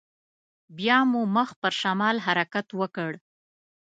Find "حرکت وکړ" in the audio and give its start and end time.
2.25-3.11